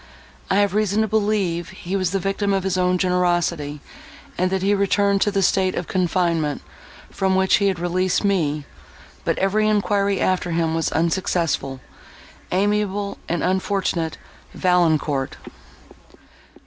I 0.49 0.55
have 0.55 0.73
reason 0.73 1.03
to 1.03 1.07
believe 1.07 1.69
he 1.69 1.95
was 1.95 2.09
the 2.09 2.17
victim 2.17 2.53
of 2.53 2.63
his 2.63 2.75
own 2.75 2.97
generosity, 2.97 3.81
and 4.35 4.49
that 4.49 4.63
he 4.63 4.73
returned 4.73 5.21
to 5.21 5.29
the 5.29 5.43
state 5.43 5.75
of 5.75 5.85
confinement, 5.87 6.63
from 7.11 7.35
which 7.35 7.57
he 7.57 7.67
had 7.67 7.77
released 7.77 8.23
me; 8.23 8.65
but 9.25 9.37
every 9.37 9.67
enquiry 9.69 10.19
after 10.19 10.49
him 10.49 10.73
was 10.73 10.91
unsuccessful. 10.91 11.81
Amiable 12.51 13.19
and 13.29 13.43
unfortunate 13.43 14.17
Valancourt!" 14.55 15.37